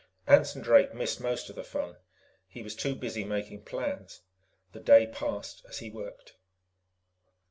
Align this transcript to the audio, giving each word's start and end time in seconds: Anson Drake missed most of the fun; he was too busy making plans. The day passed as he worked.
Anson 0.25 0.63
Drake 0.63 0.95
missed 0.95 1.21
most 1.21 1.47
of 1.51 1.55
the 1.55 1.63
fun; 1.63 1.95
he 2.47 2.63
was 2.63 2.75
too 2.75 2.95
busy 2.95 3.23
making 3.23 3.65
plans. 3.65 4.21
The 4.71 4.79
day 4.79 5.05
passed 5.05 5.63
as 5.69 5.77
he 5.77 5.91
worked. 5.91 6.33